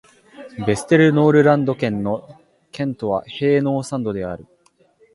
[0.57, 2.27] ヴェステルノールランド県の
[2.71, 4.47] 県都はヘーノーサンドである